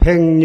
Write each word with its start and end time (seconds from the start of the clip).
백년 0.00 0.40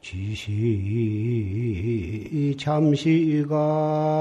지시 0.00 0.56
잠시간 2.58 4.15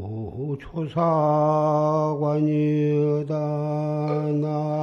참투 0.02 0.58
조사관이다 0.60 0.98
나. 4.42 4.82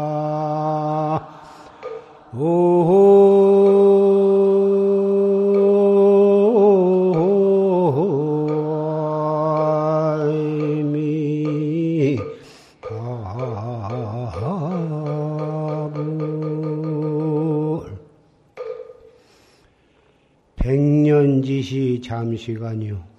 백년지시 20.56 22.02
잠시간이요. 22.04 22.96
막 22.96 23.17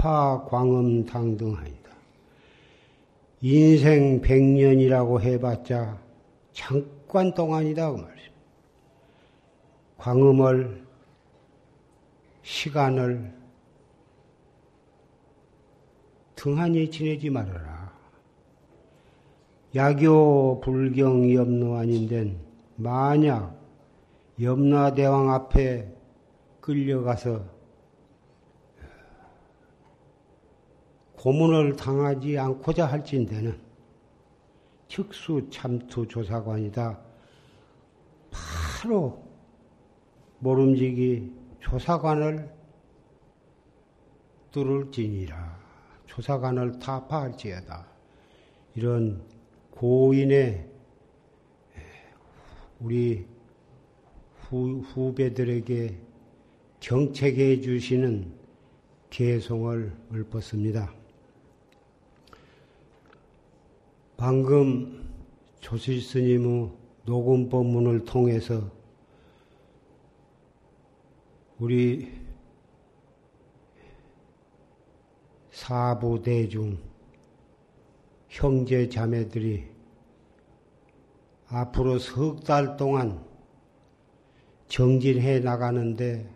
파 0.00 0.42
광음 0.46 1.04
당등하니다. 1.04 1.90
인생 3.42 4.22
백년이라고 4.22 5.20
해봤자 5.20 5.98
잠깐 6.54 7.34
동안이다 7.34 7.92
그 7.92 7.96
말이죠. 7.98 8.30
광음을 9.98 10.86
시간을 12.40 13.30
등한히 16.34 16.90
지내지 16.90 17.28
말아라. 17.28 17.92
야교 19.74 20.62
불경 20.64 21.30
염노 21.30 21.76
아닌데 21.76 22.34
만약 22.76 23.54
염라대왕 24.40 25.30
앞에 25.30 25.92
끌려가서 26.62 27.59
고문을 31.20 31.76
당하지 31.76 32.38
않고자 32.38 32.86
할진대는 32.86 33.60
특수 34.88 35.50
참투 35.50 36.08
조사관이다. 36.08 36.98
바로 38.30 39.22
모름지기 40.38 41.30
조사관을 41.60 42.50
뚫을지니라. 44.50 45.60
조사관을 46.06 46.78
타파할지어다. 46.78 47.86
이런 48.76 49.22
고인의 49.72 50.70
우리 52.80 53.26
후, 54.48 54.80
후배들에게 54.80 55.98
경책해 56.80 57.60
주시는 57.60 58.32
개송을 59.10 59.92
읊었습니다. 60.14 60.99
방금 64.20 65.08
조실 65.60 66.02
스님의 66.02 66.70
녹음 67.06 67.48
법문을 67.48 68.04
통해서 68.04 68.70
우리 71.58 72.12
사부 75.50 76.20
대중 76.20 76.76
형제 78.28 78.90
자매들이 78.90 79.64
앞으로 81.48 81.98
석 81.98 82.40
달 82.40 82.76
동안 82.76 83.24
정진해 84.68 85.40
나가는데 85.40 86.30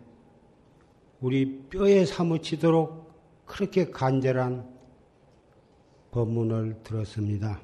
우리 1.21 1.59
뼈에 1.69 2.03
사무치도록 2.05 3.45
그렇게 3.45 3.91
간절한 3.91 4.75
법문을 6.09 6.81
들었습니다. 6.81 7.61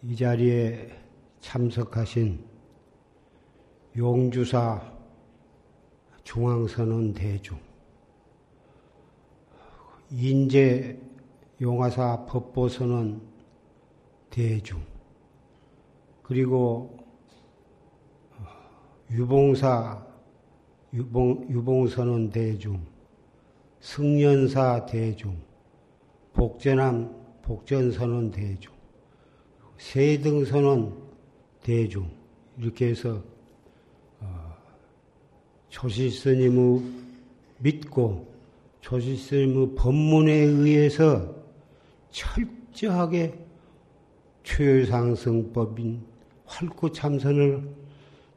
이 0.00 0.14
자리에 0.14 0.90
참석하신 1.40 2.44
용주사 3.96 4.92
중앙선언 6.22 7.14
대중, 7.14 7.58
인제 10.10 11.00
용화사 11.60 12.26
법보선언 12.26 13.20
대중, 14.30 14.80
그리고 16.22 16.96
유봉사 19.10 20.06
유봉, 20.94 21.48
유봉선언 21.50 22.30
대중, 22.30 22.86
승연사 23.80 24.86
대중, 24.86 25.36
복전함 26.32 27.40
복전선언 27.42 28.30
대중, 28.30 28.77
세등선언 29.78 30.92
대중, 31.62 32.10
이렇게 32.58 32.88
해서 32.88 33.22
어, 34.20 34.54
조실스님의 35.68 36.82
믿고 37.58 38.26
조실스님의 38.80 39.74
법문에 39.76 40.32
의해서 40.32 41.34
철저하게 42.10 43.38
최상승법인 44.42 46.02
활구참선을 46.46 47.76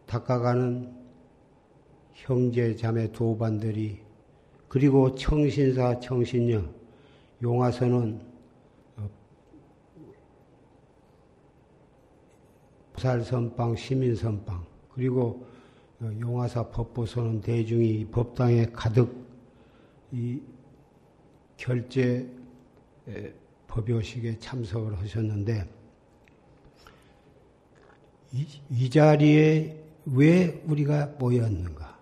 닦아가는 0.05 0.93
형제 2.13 2.75
자매 2.75 3.11
도반들이 3.11 3.99
그리고 4.67 5.15
청신사 5.15 5.99
청신녀 5.99 6.63
용화선은 7.41 8.30
보살선방 13.01 13.75
시민선방 13.75 14.63
그리고 14.93 15.47
용화사 16.01 16.69
법보선은 16.69 17.41
대중이 17.41 18.05
법당에 18.11 18.67
가득 18.67 19.11
이 20.11 20.39
결제 21.57 22.29
법요식에 23.67 24.37
참석을 24.37 24.97
하셨는데 24.99 25.67
이, 28.33 28.47
이 28.69 28.89
자리에 28.89 29.83
왜 30.05 30.61
우리가 30.65 31.15
모였는가? 31.17 31.97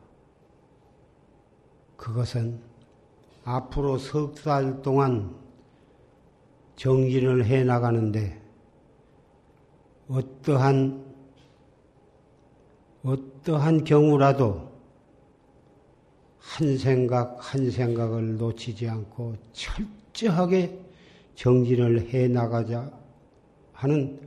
그것은 1.96 2.60
앞으로 3.46 3.98
석 3.98 4.34
달 4.36 4.82
동안 4.82 5.36
정진을 6.76 7.46
해 7.46 7.64
나가는데 7.64 8.39
어떠한 10.10 11.06
어떠한 13.04 13.84
경우라도 13.84 14.70
한 16.40 16.78
생각 16.78 17.38
한 17.40 17.70
생각을 17.70 18.38
놓치지 18.38 18.90
않고 18.90 19.36
철저하게 19.54 20.78
정진을 21.36 22.10
해 22.10 22.28
나가자 22.28 22.92
하는 23.72 24.20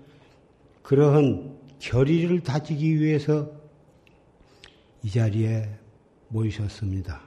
그러한 0.82 1.58
결의를 1.78 2.42
다지기 2.42 3.00
위해서 3.00 3.50
이 5.02 5.10
자리에 5.10 5.68
모이셨습니다. 6.28 7.20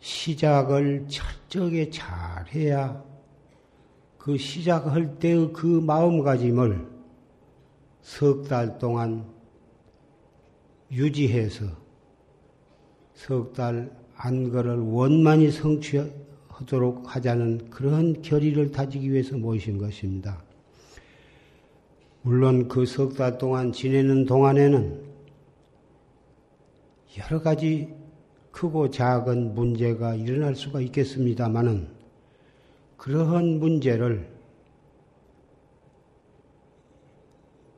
시작을 0.00 1.06
철저하게 1.08 1.88
잘 1.90 2.46
해야 2.54 3.02
그 4.24 4.38
시작할 4.38 5.18
때의 5.18 5.52
그 5.52 5.66
마음가짐을 5.66 6.86
석 8.00 8.48
달 8.48 8.78
동안 8.78 9.26
유지해서 10.90 11.66
석 13.12 13.52
달 13.52 13.94
안거를 14.16 14.78
원만히 14.78 15.50
성취하도록 15.50 17.14
하자는 17.14 17.68
그런 17.68 18.22
결의를 18.22 18.70
다지기 18.70 19.12
위해서 19.12 19.36
모이신 19.36 19.76
것입니다. 19.76 20.42
물론 22.22 22.66
그 22.68 22.84
석 22.86 23.16
달 23.16 23.36
동안 23.36 23.72
지내는 23.72 24.24
동안에는 24.24 25.02
여러 27.18 27.42
가지 27.42 27.92
크고 28.52 28.88
작은 28.88 29.54
문제가 29.54 30.14
일어날 30.14 30.54
수가 30.54 30.80
있겠습니다만은 30.80 32.03
그러한 33.04 33.58
문제를 33.58 34.26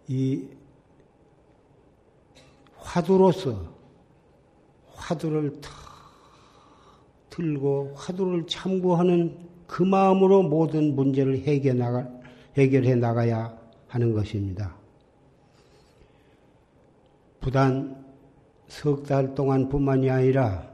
이 0.07 0.47
화두로서 2.77 3.75
화두를 4.95 5.61
탁 5.61 5.73
들고 7.29 7.95
화두를 7.97 8.47
참고하는 8.47 9.37
그 9.67 9.83
마음으로 9.83 10.45
모든 10.45 10.95
문제를 10.95 11.39
해결해, 11.39 11.77
나가, 11.77 12.09
해결해 12.57 12.95
나가야 12.95 13.59
하는 13.89 14.13
것입니다. 14.13 14.77
부단 17.41 18.07
석 18.69 19.03
달 19.03 19.35
동안 19.35 19.69
뿐만이 19.69 20.09
아니라 20.09 20.71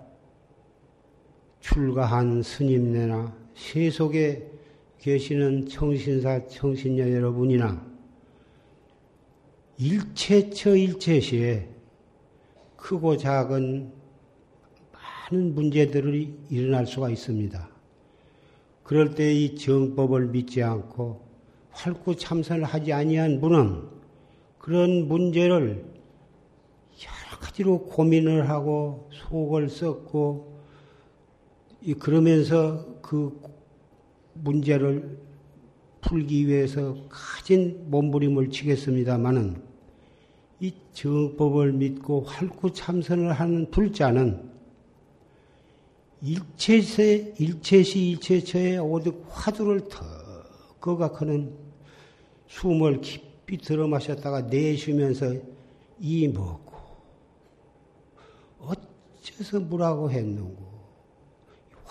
출가한 1.60 2.42
스님네나 2.42 3.41
세속에 3.54 4.50
계시는 4.98 5.66
청신사, 5.68 6.46
청신녀 6.46 7.10
여러분이나 7.10 7.84
일체처 9.78 10.76
일체시에 10.76 11.68
크고 12.76 13.16
작은 13.16 13.92
많은 14.92 15.54
문제들이 15.54 16.34
일어날 16.50 16.86
수가 16.86 17.10
있습니다. 17.10 17.68
그럴 18.82 19.14
때 19.14 19.32
이 19.32 19.54
정법을 19.56 20.26
믿지 20.28 20.62
않고 20.62 21.22
활구 21.70 22.16
참선을 22.16 22.64
하지 22.64 22.92
아니한 22.92 23.40
분은 23.40 23.88
그런 24.58 25.08
문제를 25.08 25.84
여러 27.02 27.38
가지로 27.40 27.84
고민을 27.86 28.48
하고 28.48 29.08
속을 29.12 29.68
썩고 29.68 30.51
그러면서 31.98 33.00
그 33.02 33.40
문제를 34.34 35.18
풀기 36.00 36.46
위해서 36.46 36.96
가진 37.08 37.90
몸부림을 37.90 38.50
치겠습니다마는 38.50 39.62
이 40.60 40.72
정법을 40.92 41.72
믿고 41.72 42.22
활구 42.22 42.72
참선을 42.72 43.32
하는 43.32 43.70
불자는 43.70 44.50
일체세, 46.22 47.34
일체시 47.38 48.10
일체처에 48.10 48.78
오직 48.78 49.24
화두를 49.28 49.88
더 49.88 50.04
거각하는 50.80 51.52
숨을 52.46 53.00
깊이 53.00 53.58
들어 53.58 53.88
마셨다가 53.88 54.42
내쉬면서 54.42 55.34
이 55.98 56.28
먹고 56.28 56.72
어째서 58.60 59.60
뭐라고 59.60 60.10
했는고 60.10 60.71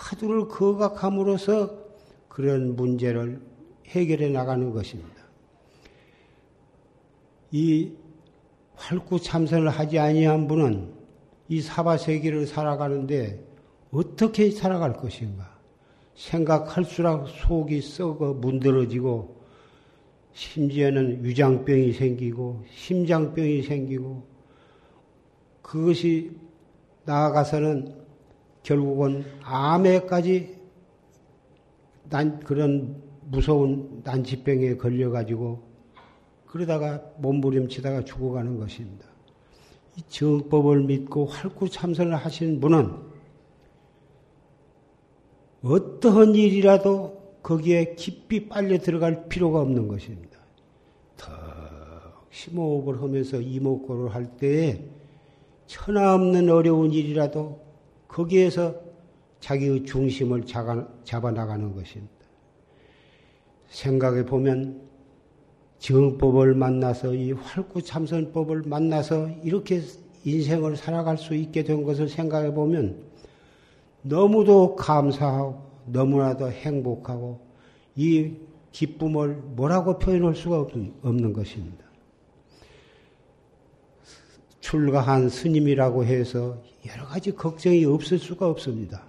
화두를 0.02 0.48
거각함으로써 0.48 1.78
그런 2.28 2.74
문제를 2.74 3.40
해결해 3.86 4.30
나가는 4.30 4.72
것입니다. 4.72 5.22
이 7.52 7.92
활구 8.74 9.20
참선을 9.20 9.68
하지 9.68 9.98
아니한 9.98 10.48
분은 10.48 10.92
이 11.48 11.60
사바세계를 11.60 12.46
살아가는데 12.46 13.44
어떻게 13.92 14.50
살아갈 14.50 14.94
것인가? 14.94 15.52
생각할수록 16.16 17.28
속이 17.28 17.80
썩어 17.80 18.34
문드러지고 18.34 19.40
심지어는 20.32 21.24
위장병이 21.24 21.92
생기고 21.92 22.64
심장병이 22.74 23.62
생기고 23.62 24.26
그것이 25.60 26.32
나아가서는 27.04 28.01
결국은 28.62 29.24
암에까지 29.42 30.60
난 32.08 32.40
그런 32.40 33.02
무서운 33.28 34.02
난치병에 34.04 34.76
걸려가지고 34.76 35.62
그러다가 36.46 37.02
몸부림치다가 37.18 38.04
죽어가는 38.04 38.58
것입니다. 38.58 39.06
이 39.96 40.02
정법을 40.08 40.82
믿고 40.84 41.26
활구 41.26 41.68
참선을 41.68 42.16
하시는 42.16 42.60
분은 42.60 43.12
어떠한 45.62 46.34
일이라도 46.34 47.38
거기에 47.42 47.94
깊이 47.94 48.48
빨려 48.48 48.78
들어갈 48.78 49.28
필요가 49.28 49.60
없는 49.60 49.88
것입니다. 49.88 50.38
더 51.16 51.32
심호흡을 52.30 53.00
하면서 53.00 53.40
이목구를 53.40 54.14
할 54.14 54.36
때에 54.36 54.84
천하 55.66 56.14
없는 56.14 56.50
어려운 56.50 56.92
일이라도 56.92 57.71
거기에서 58.12 58.74
자기의 59.40 59.84
중심을 59.84 60.44
잡아 60.44 61.30
나가는 61.30 61.74
것입니다. 61.74 62.12
생각해 63.68 64.26
보면 64.26 64.82
정법을 65.78 66.54
만나서 66.54 67.14
이 67.14 67.32
활구참선법을 67.32 68.64
만나서 68.66 69.28
이렇게 69.42 69.80
인생을 70.24 70.76
살아갈 70.76 71.18
수 71.18 71.34
있게 71.34 71.64
된 71.64 71.82
것을 71.82 72.08
생각해 72.08 72.52
보면 72.54 73.02
너무도 74.02 74.76
감사하고 74.76 75.72
너무나도 75.86 76.50
행복하고 76.50 77.40
이 77.96 78.34
기쁨을 78.70 79.34
뭐라고 79.56 79.98
표현할 79.98 80.36
수가 80.36 80.66
없는 81.02 81.32
것입니다. 81.32 81.84
출가한 84.72 85.28
스님이라고 85.28 86.06
해서 86.06 86.62
여러 86.86 87.04
가지 87.04 87.30
걱정이 87.30 87.84
없을 87.84 88.18
수가 88.18 88.48
없습니다. 88.48 89.02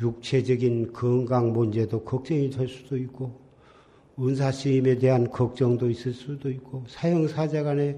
육체적인 0.00 0.92
건강 0.92 1.52
문제도 1.52 2.02
걱정이 2.02 2.50
될 2.50 2.66
수도 2.66 2.96
있고, 2.96 3.40
은사스님에 4.18 4.98
대한 4.98 5.30
걱정도 5.30 5.88
있을 5.88 6.12
수도 6.12 6.50
있고 6.50 6.82
사형사자 6.88 7.62
간에 7.62 7.96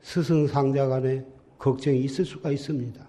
스승상자 0.00 0.88
간에 0.88 1.24
걱정이 1.58 2.00
있을 2.00 2.24
수가 2.24 2.50
있습니다. 2.50 3.06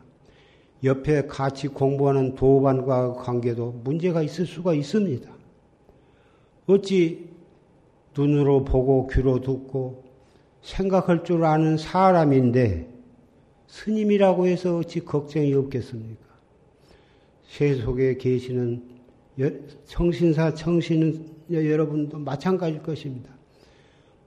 옆에 0.84 1.26
같이 1.26 1.68
공부하는 1.68 2.36
도반과 2.36 3.14
관계도 3.14 3.82
문제가 3.84 4.22
있을 4.22 4.46
수가 4.46 4.76
있습니다. 4.76 5.28
어찌 6.68 7.30
눈으로 8.16 8.64
보고 8.64 9.08
귀로 9.08 9.42
듣고 9.42 10.07
생각할 10.62 11.24
줄 11.24 11.46
아는 11.46 11.78
사람인데 11.78 12.88
스님이라고 13.68 14.48
해서 14.48 14.78
어찌 14.78 15.00
걱정이 15.02 15.54
없겠습니까? 15.54 16.26
세속에 17.48 18.18
계시는 18.18 18.84
청신사 19.86 20.54
청신 20.54 21.26
여러분도 21.50 22.20
마찬가지일 22.20 22.82
것입니다. 22.84 23.30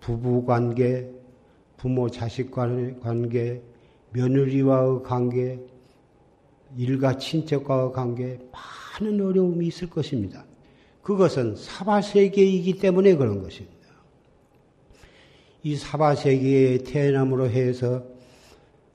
부부 0.00 0.44
관계, 0.44 1.10
부모 1.76 2.08
자식 2.08 2.50
관계, 2.50 3.62
며느리와의 4.12 5.02
관계, 5.02 5.58
일가 6.76 7.18
친척과의 7.18 7.92
관계, 7.92 8.38
많은 9.00 9.20
어려움이 9.20 9.66
있을 9.66 9.90
것입니다. 9.90 10.44
그것은 11.02 11.56
사바세계이기 11.56 12.78
때문에 12.78 13.16
그런 13.16 13.42
것입니다. 13.42 13.79
이 15.62 15.76
사바세계에 15.76 16.78
태어남으로 16.78 17.48
해서 17.50 18.02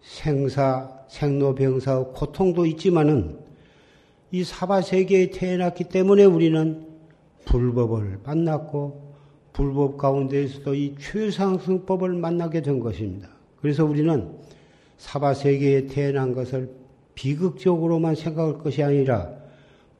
생사, 0.01 0.89
생로병사, 1.07 2.05
고통도 2.13 2.65
있지만은 2.65 3.39
이 4.31 4.43
사바세계에 4.43 5.29
태어났기 5.29 5.86
때문에 5.86 6.25
우리는 6.25 6.88
불법을 7.45 8.19
만났고 8.24 9.13
불법 9.53 9.98
가운데에서도 9.98 10.74
이 10.75 10.95
최상승법을 11.00 12.13
만나게 12.13 12.62
된 12.62 12.79
것입니다. 12.79 13.29
그래서 13.62 13.86
우리는 13.86 14.36
사바세계에 14.98 15.88
태어난 15.88 16.34
것을 16.34 16.69
비극적으로만 17.13 18.15
생각할 18.15 18.57
것이 18.57 18.84
아니라 18.84 19.31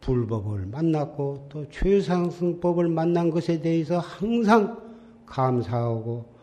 불법을 0.02 0.66
만났고 0.68 1.48
또 1.50 1.66
최상승법을 1.70 2.90
만난 2.90 3.30
것에 3.30 3.62
대해서 3.62 4.00
항상 4.00 4.80
감사하고 5.26 6.35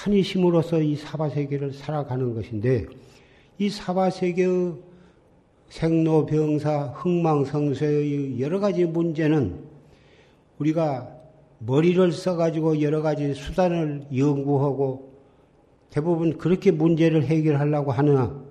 환희심으로서 0.00 0.80
이 0.80 0.96
사바세계를 0.96 1.74
살아가는 1.74 2.34
것인데 2.34 2.86
이 3.58 3.68
사바세계의 3.68 4.74
생로병사, 5.68 6.94
흥망성쇠의 6.96 8.40
여러 8.40 8.58
가지 8.60 8.86
문제는 8.86 9.62
우리가 10.58 11.16
머리를 11.58 12.12
써가지고 12.12 12.80
여러 12.80 13.02
가지 13.02 13.34
수단을 13.34 14.06
연구하고 14.16 15.10
대부분 15.90 16.38
그렇게 16.38 16.70
문제를 16.70 17.24
해결하려고 17.24 17.92
하느나 17.92 18.42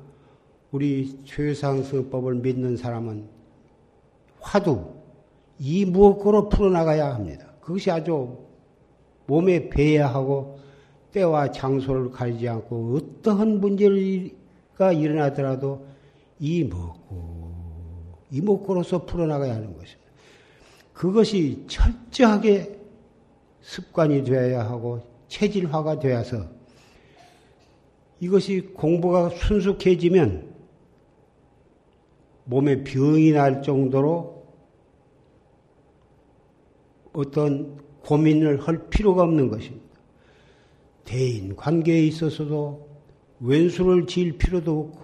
우리 0.72 1.18
최상승법을 1.26 2.36
믿는 2.36 2.78
사람은 2.78 3.28
화두 4.40 4.94
이 5.58 5.84
무엇고로 5.86 6.50
풀어나가야 6.50 7.14
합니다. 7.14 7.48
그것이 7.60 7.90
아주 7.90 8.38
몸에 9.26 9.70
배야 9.70 10.08
하고 10.08 10.60
때와 11.12 11.52
장소를 11.52 12.12
가리지 12.12 12.48
않고 12.48 12.96
어떠한 12.96 13.60
문제가 13.60 14.92
일어나더라도 14.94 15.86
이 16.40 16.64
먹고 16.64 17.50
이 18.32 18.42
먹고로서 18.42 19.06
풀어나가야 19.06 19.56
하는 19.56 19.76
것입니다. 19.76 20.10
그것이 20.94 21.66
철저하게 21.68 22.80
습관이 23.62 24.24
되어야 24.24 24.64
하고 24.70 25.02
체질화가 25.28 26.00
되어서 26.00 26.46
이것이 28.20 28.62
공부가 28.74 29.30
순숙해지면 29.30 30.54
몸에 32.46 32.84
병이 32.84 33.32
날 33.32 33.62
정도로 33.62 34.46
어떤 37.14 37.78
고민을 38.02 38.62
할 38.62 38.90
필요가 38.90 39.24
없는 39.24 39.50
것입니다. 39.50 39.89
대인 41.10 41.56
관계에 41.56 42.04
있어서도 42.04 42.88
왼수를 43.40 44.06
지을 44.06 44.38
필요도 44.38 44.80
없고 44.80 45.00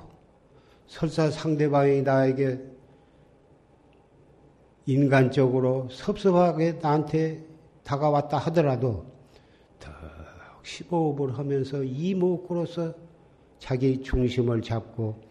설사 0.86 1.32
상대방이 1.32 2.04
나에게 2.04 2.62
인간적으로 4.86 5.88
섭섭하게 5.90 6.74
나한테 6.74 7.44
다가왔다 7.84 8.38
하더라도 8.38 9.08
더 9.80 9.90
심호흡을 10.62 11.40
하면서 11.40 11.84
이목으로서 11.84 12.94
자기 13.58 14.04
중심을 14.04 14.62
잡고 14.62 15.24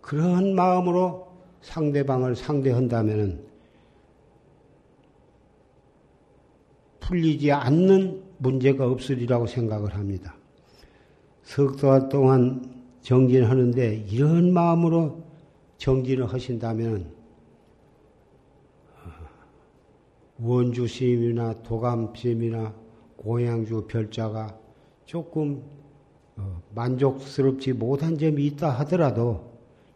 그런 0.00 0.54
마음으로 0.54 1.32
상대방을 1.62 2.36
상대한다면 2.36 3.44
풀리지 7.00 7.50
않는 7.50 8.31
문제가 8.42 8.88
없으리라고 8.90 9.46
생각을 9.46 9.94
합니다. 9.94 10.34
석달 11.44 12.08
동안 12.08 12.82
정진하는데 13.00 14.06
이런 14.10 14.52
마음으로 14.52 15.22
정진을 15.78 16.32
하신다면 16.32 17.10
원주 20.40 20.88
스님이나 20.88 21.62
도감 21.62 22.12
스님이나 22.16 22.74
고양주 23.16 23.86
별자가 23.86 24.58
조금 25.04 25.62
어, 26.36 26.60
만족스럽지 26.74 27.74
못한 27.74 28.18
점이 28.18 28.44
있다 28.46 28.70
하더라도 28.80 29.52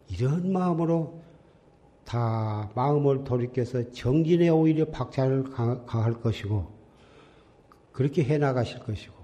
이런 0.09 0.53
마음으로 0.53 1.21
다 2.05 2.71
마음을 2.75 3.25
돌이켜서 3.25 3.91
정진에 3.91 4.47
오히려 4.47 4.85
박차를 4.85 5.43
가할 5.85 6.13
것이고 6.21 6.76
그렇게 7.97 8.23
해 8.23 8.37
나가실 8.37 8.77
것이고 8.81 9.15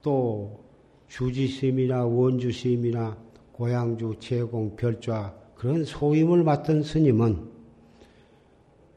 또 0.00 0.64
주지스님이나 1.08 2.06
원주스님이나 2.06 3.18
고양주 3.52 4.14
제공 4.18 4.74
별좌 4.76 5.34
그런 5.54 5.84
소임을 5.84 6.42
맡은 6.42 6.82
스님은 6.82 7.50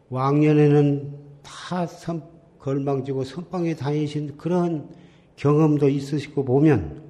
왕년에는 0.08 1.14
다 1.44 1.86
선, 1.88 2.24
걸망지고 2.60 3.26
선방에 3.26 3.76
다니신 3.76 4.38
그런 4.38 4.88
경험도 5.36 5.90
있으시고 5.90 6.46
보면 6.46 7.04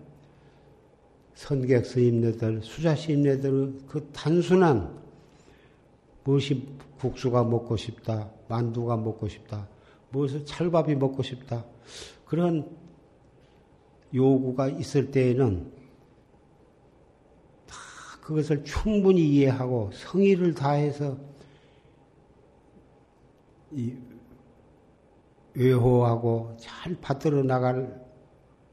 선객 1.35 1.85
스님네들, 1.85 2.61
수자 2.63 2.95
스님네들 2.95 3.77
그 3.87 4.09
단순한 4.11 4.99
무엇이 6.23 6.67
국수가 6.97 7.43
먹고 7.43 7.77
싶다, 7.77 8.31
만두가 8.47 8.97
먹고 8.97 9.27
싶다, 9.27 9.67
무엇을 10.09 10.47
찰밥이 10.47 10.95
먹고 10.95 11.21
싶다 11.21 11.63
그런 12.25 12.69
요구가 14.13 14.67
있을 14.67 15.11
때에는 15.11 15.71
다 17.67 17.75
그것을 18.21 18.63
충분히 18.63 19.27
이해하고 19.27 19.91
성의를 19.93 20.53
다해서 20.53 21.17
이 23.71 23.95
외호하고 25.53 26.55
잘 26.59 26.95
받들어 27.01 27.43
나갈 27.43 28.01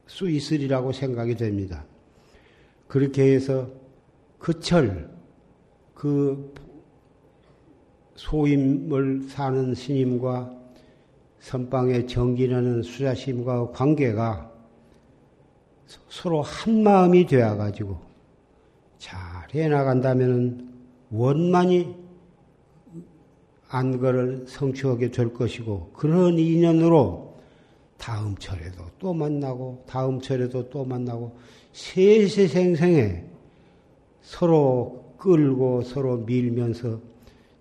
수 0.07 0.29
있으리라고 0.29 0.93
생각이 0.93 1.35
됩니다. 1.35 1.85
그렇게 2.87 3.35
해서 3.35 3.71
그 4.39 4.59
철, 4.61 5.11
그 5.95 6.55
소임을 8.15 9.25
사는 9.29 9.75
스님과 9.75 10.58
선방에 11.41 12.07
정진하는 12.07 12.83
수자심과 12.83 13.71
관계가 13.71 14.51
서로 16.09 16.43
한 16.43 16.83
마음이 16.83 17.27
되어 17.27 17.57
가지고 17.57 17.99
잘 18.99 19.17
해나간다면 19.55 20.69
원만히 21.11 21.95
안거를 23.69 24.45
성취하게 24.47 25.11
될 25.11 25.33
것이고 25.33 25.91
그런 25.95 26.39
인연으로 26.39 27.37
다음 27.97 28.37
철에도 28.37 28.85
또 28.99 29.13
만나고 29.13 29.85
다음 29.87 30.21
철에도 30.21 30.69
또 30.71 30.85
만나고 30.85 31.37
세세생생에 31.73 33.25
서로 34.23 35.15
끌고 35.19 35.83
서로 35.83 36.19
밀면서 36.19 37.01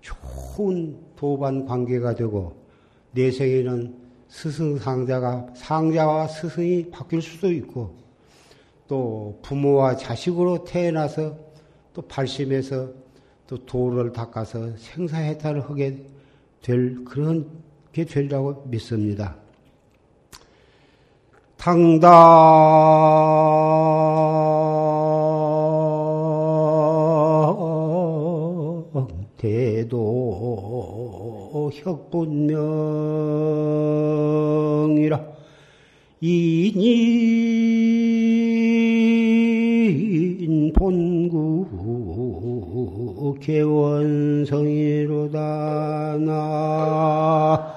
좋은 0.01 0.97
도반 1.15 1.65
관계가 1.65 2.15
되고 2.15 2.66
내생에는 3.11 3.95
스승 4.27 4.77
상자가 4.77 5.47
상자와 5.55 6.27
스승이 6.27 6.89
바뀔 6.91 7.21
수도 7.21 7.51
있고 7.51 7.95
또 8.87 9.39
부모와 9.41 9.95
자식으로 9.97 10.63
태어나서 10.63 11.37
또 11.93 12.01
발심해서 12.03 12.89
또 13.47 13.65
도를 13.65 14.11
닦아서 14.11 14.75
생사해탈을 14.77 15.69
하게 15.69 16.05
될 16.61 17.03
그런 17.05 17.49
게 17.93 18.05
되리라고 18.05 18.65
믿습니다. 18.67 19.35
당당 21.57 22.09
혁분명이라 31.73 32.57
인인 36.21 37.13
본구 40.73 41.67
개원성이로다 43.41 45.37
나 46.19 47.73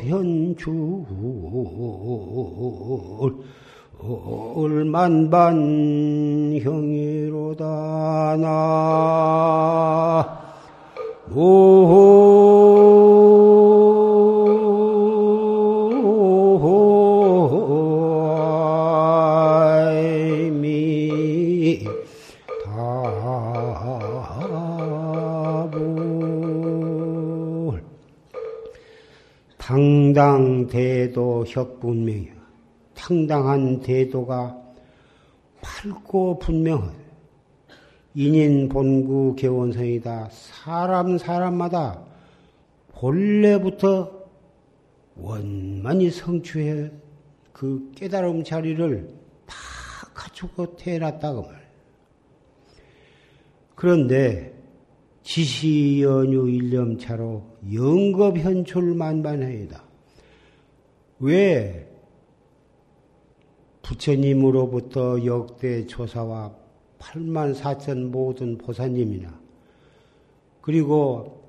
현출 0.00 1.04
만반 4.84 6.58
형이로다 6.60 8.36
나 8.38 9.58
오. 11.34 12.01
대도 31.42 31.46
혁분명이야. 31.46 32.32
당당한 32.94 33.80
대도가 33.80 34.56
밝고 35.60 36.38
분명하다. 36.38 37.02
인인 38.14 38.68
본구 38.68 39.34
개원성이다. 39.36 40.28
사람 40.30 41.18
사람마다 41.18 42.02
본래부터 42.92 44.22
원만히 45.16 46.10
성취해 46.10 46.90
그 47.52 47.90
깨달음 47.94 48.44
자리를 48.44 49.08
다 49.46 49.56
갖추고 50.14 50.76
태어났다고 50.76 51.42
말. 51.42 51.60
그런데 53.74 54.54
지시연유 55.22 56.50
일념차로 56.50 57.42
영겁현출만반해이다. 57.72 59.91
왜 61.22 61.88
부처님으로부터 63.82 65.24
역대 65.24 65.86
조사와 65.86 66.52
8만 66.98 67.54
4천 67.54 68.10
모든 68.10 68.58
보사님이나 68.58 69.40
그리고 70.60 71.44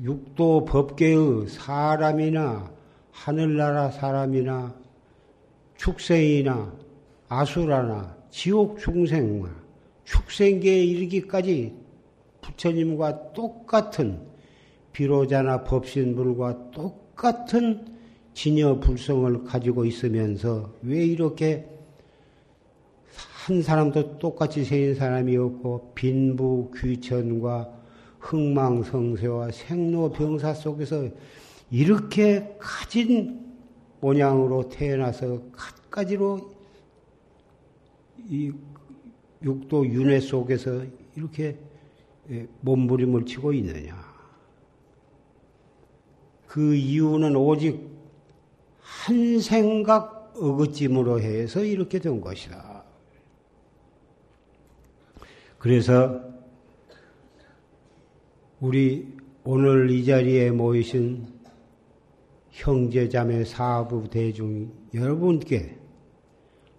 육도 0.00 0.64
법계의 0.64 1.48
사람이나 1.48 2.72
하늘나라 3.10 3.90
사람이나 3.90 4.76
축생이나 5.76 6.72
아수라나 7.28 8.16
지옥 8.30 8.78
중생과 8.78 9.50
축생계에 10.04 10.84
이르기까지 10.84 11.74
부처님과 12.42 13.32
똑같은 13.32 14.24
비로자나 14.92 15.64
법신불과 15.64 16.70
똑같은 16.70 17.89
진여 18.34 18.80
불성을 18.80 19.44
가지고 19.44 19.84
있으면서 19.84 20.72
왜 20.82 21.04
이렇게 21.04 21.68
한 23.46 23.62
사람도 23.62 24.18
똑같이 24.18 24.64
생긴 24.64 24.94
사람이 24.94 25.36
없고 25.36 25.92
빈부 25.94 26.70
귀천과 26.76 27.80
흥망성쇠와 28.20 29.50
생로병사 29.50 30.54
속에서 30.54 31.08
이렇게 31.70 32.54
가진 32.58 33.40
모양으로 34.00 34.68
태어나서 34.68 35.42
갖가지로 35.52 36.50
이 38.28 38.52
육도 39.42 39.86
윤회 39.86 40.20
속에서 40.20 40.84
이렇게 41.16 41.56
예, 42.30 42.46
몸부림을 42.60 43.24
치고 43.26 43.52
있느냐. 43.54 43.96
그 46.46 46.74
이유는 46.74 47.36
오직 47.36 47.88
한 48.90 49.38
생각 49.38 50.32
어긋짐으로 50.36 51.20
해서 51.20 51.62
이렇게 51.62 52.00
된 52.00 52.20
것이다. 52.20 52.82
그래서 55.58 56.20
우리 58.58 59.16
오늘 59.44 59.90
이 59.90 60.04
자리에 60.04 60.50
모이신 60.50 61.40
형제자매 62.50 63.44
사부 63.44 64.10
대중 64.10 64.72
여러분께 64.92 65.78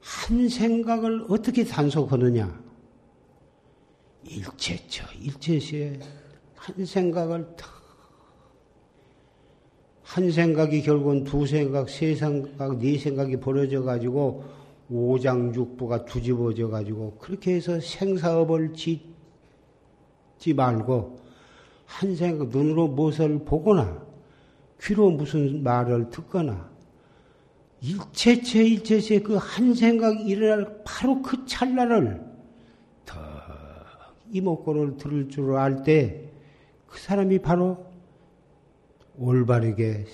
한 0.02 0.50
생각을 0.50 1.28
어떻게 1.30 1.64
단속하느냐? 1.64 2.62
일체처, 4.26 5.06
일체시에 5.22 6.00
한 6.56 6.86
생각을 6.86 7.56
한 10.14 10.30
생각이 10.30 10.82
결국은 10.82 11.24
두 11.24 11.46
생각, 11.48 11.90
세 11.90 12.16
생각, 12.16 12.78
네 12.80 12.98
생각이 12.98 13.38
벌어져 13.38 13.82
가지고 13.82 14.44
오장육부가 14.90 16.04
뒤집어져 16.04 16.68
가지고 16.68 17.16
그렇게 17.18 17.56
해서 17.56 17.80
생사업을 17.80 18.74
짓지 18.74 20.54
말고 20.54 21.18
한 21.86 22.16
생각 22.18 22.50
눈으로 22.50 22.90
무엇을 22.90 23.46
보거나 23.46 24.06
귀로 24.82 25.12
무슨 25.12 25.64
말을 25.64 26.10
듣거나 26.10 26.70
일체체 27.82 28.66
일체체 28.66 29.20
그 29.20 29.38
한 29.38 29.74
생각이 29.74 30.26
일어날 30.26 30.82
바로 30.84 31.22
그 31.22 31.46
찰나를 31.46 32.22
더 33.06 33.18
이목구를 34.34 34.98
들을 34.98 35.30
줄 35.30 35.56
알 35.56 35.84
때 35.84 36.30
그 36.92 37.00
사람이 37.00 37.40
바로 37.40 37.91
올바르게 39.22 40.06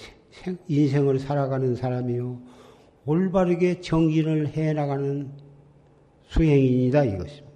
인생을 0.67 1.19
살아가는 1.19 1.75
사람이요. 1.75 2.39
올바르게 3.05 3.79
정진을 3.79 4.49
해 4.49 4.73
나가는 4.73 5.31
수행인이다 6.27 7.05
이것입니다. 7.05 7.47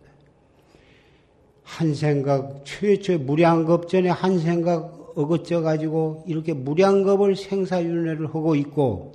한 1.64 1.94
생각, 1.94 2.64
최초 2.66 3.18
무량겁 3.18 3.90
전에 3.90 4.10
한 4.10 4.40
생각 4.40 5.12
어긋져 5.16 5.62
가지고 5.62 6.24
이렇게 6.26 6.54
무량겁을 6.54 7.36
생사윤회를 7.36 8.28
하고 8.28 8.56
있고 8.56 9.12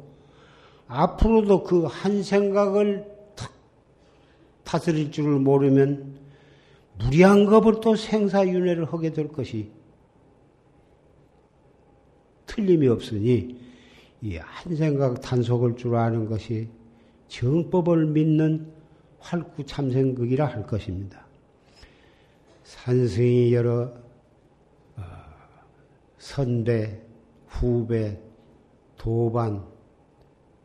앞으로도 0.89 1.65
그 1.65 1.87
한 1.87 2.23
생각을 2.23 3.17
다스릴 4.63 5.11
줄을 5.11 5.39
모르면 5.39 6.19
무량겁을 6.99 7.81
또 7.81 7.97
생사윤회를 7.97 8.93
하게 8.93 9.13
될 9.13 9.29
것이 9.29 9.71
틀림이 12.57 12.89
없으니 12.89 13.57
이 14.23 14.37
한 14.39 14.75
생각 14.75 15.21
단속을 15.21 15.77
줄 15.77 15.95
아는 15.95 16.27
것이 16.27 16.69
정법을 17.29 18.07
믿는 18.07 18.73
활구 19.19 19.67
참생극이라 19.67 20.47
할 20.47 20.67
것입니다. 20.67 21.27
산승이 22.65 23.53
여러 23.53 23.93
어, 24.97 25.03
선배, 26.19 27.01
후배, 27.47 28.19
도반, 28.97 29.63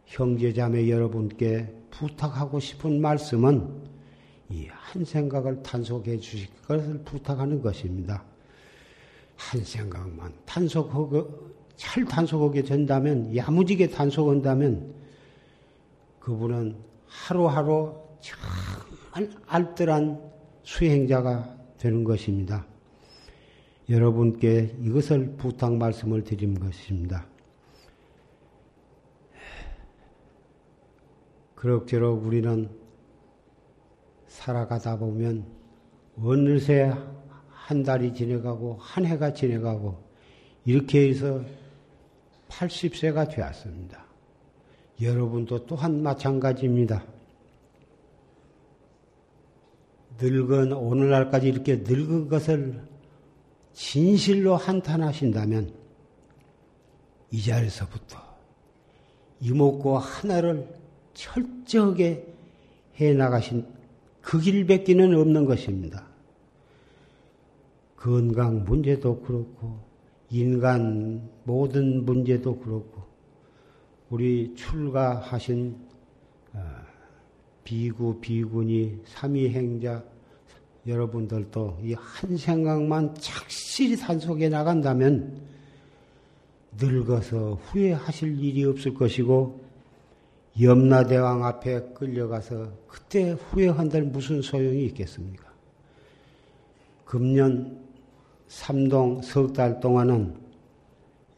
형제자매 0.06 0.90
여러분께 0.90 1.76
부탁하고 1.92 2.60
싶은 2.60 3.02
말씀은 3.02 3.92
이 4.50 4.68
한 4.92 5.06
생각을 5.06 5.64
단속해 5.64 6.18
주실 6.18 6.50
것을 6.68 7.00
부탁하는 7.06 7.62
것입니다. 7.62 8.24
한 9.38 9.64
생각만 9.64 10.34
단속하고 10.46 11.52
잘 11.82 12.06
단속하게 12.06 12.62
된다면, 12.62 13.36
야무지게 13.36 13.90
단속한다면, 13.90 14.94
그분은 16.20 16.76
하루하루 17.08 17.96
정말 18.20 19.28
알뜰한 19.48 20.22
수행자가 20.62 21.58
되는 21.80 22.04
것입니다. 22.04 22.68
여러분께 23.90 24.76
이것을 24.80 25.38
부탁 25.38 25.76
말씀을 25.76 26.24
드린 26.24 26.54
것입니다. 26.60 27.26
그럭저럭 31.56 32.24
우리는 32.24 32.70
살아가다 34.28 35.00
보면 35.00 35.46
어느새 36.16 36.94
한 37.50 37.82
달이 37.82 38.14
지나가고 38.14 38.78
한 38.80 39.04
해가 39.04 39.34
지나가고 39.34 39.98
이렇게 40.64 41.10
해서 41.10 41.44
80세가 42.62 43.34
되었습니다. 43.34 44.06
여러분도 45.02 45.66
또한 45.66 46.04
마찬가지입니다. 46.04 47.04
늙은 50.20 50.74
오늘날까지 50.74 51.48
이렇게 51.48 51.78
늙은 51.78 52.30
것을 52.30 52.84
진실로 53.74 54.56
한탄하신다면 54.56 55.74
이 57.32 57.42
자리에서부터 57.42 58.20
이목구 59.40 59.98
하나를 59.98 60.68
철저하게 61.16 62.28
해 63.00 63.14
나가신 63.14 63.66
그 64.22 64.40
길밖에는 64.40 65.16
없는 65.16 65.46
것입니다. 65.46 66.06
건강 67.96 68.64
문제도 68.64 69.20
그렇고 69.22 69.91
인간 70.32 71.30
모든 71.44 72.06
문제도 72.06 72.58
그렇고 72.58 73.04
우리 74.10 74.54
출가하신 74.56 75.76
어, 76.54 76.60
비구 77.64 78.20
비군이 78.20 79.00
삼위행자 79.06 80.04
여러분들도 80.88 81.80
이 81.84 81.94
한 81.94 82.38
생각만 82.38 83.14
착실히 83.16 83.96
단속해 83.98 84.50
나간다면 84.50 85.42
늙어서 86.80 87.56
후회하실 87.66 88.44
일이 88.44 88.64
없을 88.66 88.94
것이고 88.94 89.62
염라대왕 90.60 91.46
앞에 91.46 91.94
끌려가서 91.94 92.72
그때 92.88 93.32
후회한들 93.32 94.04
무슨 94.04 94.42
소용이 94.42 94.86
있겠습니까? 94.86 95.52
금년 97.06 97.80
삼동 98.52 99.22
석 99.22 99.54
달 99.54 99.80
동안은 99.80 100.36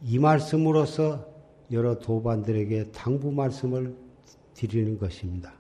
이 0.02 0.18
말씀으로서 0.18 1.24
여러 1.72 2.00
도반들에게 2.00 2.92
당부 2.92 3.32
말씀을 3.32 3.96
드리는 4.56 4.98
것입니다. 4.98 5.54